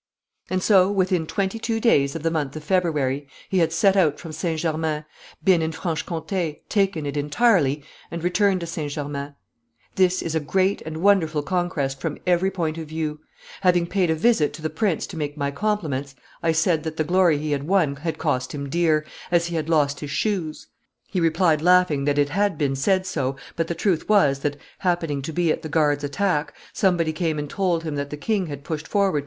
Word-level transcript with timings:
And 0.49 0.63
so, 0.63 0.91
within 0.91 1.27
twenty 1.27 1.59
two 1.59 1.79
days 1.79 2.15
of 2.15 2.23
the 2.23 2.31
month 2.31 2.55
of 2.55 2.63
February, 2.63 3.27
he 3.49 3.59
had 3.59 3.71
set 3.71 3.95
out 3.95 4.19
from 4.19 4.31
St. 4.31 4.59
Germain, 4.59 5.05
been 5.43 5.61
in 5.61 5.71
Franche 5.71 6.01
Comte, 6.07 6.57
taken 6.67 7.05
it 7.05 7.15
entirely, 7.15 7.83
and 8.09 8.23
returned 8.23 8.61
to 8.61 8.65
St. 8.65 8.91
Germain. 8.91 9.35
This 9.93 10.23
is 10.23 10.33
a 10.33 10.39
great 10.39 10.81
and 10.87 11.03
wonderful 11.03 11.43
conquest 11.43 12.01
from 12.01 12.17
every 12.25 12.49
point 12.49 12.79
of 12.79 12.87
view. 12.87 13.19
Having 13.61 13.85
paid 13.85 14.09
a 14.09 14.15
visit 14.15 14.53
to 14.53 14.63
the 14.63 14.71
prince 14.71 15.05
to 15.05 15.17
make 15.17 15.37
my 15.37 15.51
compliments, 15.51 16.15
I 16.41 16.51
said 16.51 16.81
that 16.81 16.97
the 16.97 17.03
glory 17.03 17.37
he 17.37 17.51
had 17.51 17.67
won 17.67 17.97
had 17.97 18.17
cost 18.17 18.55
him 18.55 18.69
dear, 18.69 19.05
as 19.29 19.45
he 19.45 19.55
had 19.55 19.69
lost 19.69 19.99
his 19.99 20.09
shoes; 20.09 20.65
he 21.11 21.19
replied, 21.21 21.61
laughing, 21.61 22.05
that 22.05 22.17
it 22.17 22.29
had 22.29 22.57
been 22.57 22.75
said 22.75 23.05
so, 23.05 23.35
but 23.55 23.67
the 23.67 23.75
truth 23.75 24.09
was, 24.09 24.39
that, 24.39 24.57
happening 24.79 25.21
to 25.21 25.31
be 25.31 25.51
at 25.51 25.61
the 25.61 25.69
guards' 25.69 26.03
attack, 26.03 26.55
somebody 26.73 27.13
came 27.13 27.37
and 27.37 27.51
told 27.51 27.83
him 27.83 27.93
that 27.97 28.09
the 28.09 28.17
king 28.17 28.47
had 28.47 28.63
pushed 28.63 28.87
forward 28.87 29.19
to 29.19 29.19
M. 29.19 29.19